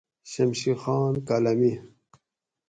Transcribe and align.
شمشی 0.31 0.73
خان 0.81 1.13
کالا۟می 1.27 1.73